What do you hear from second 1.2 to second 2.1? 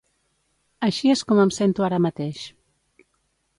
com em sento ara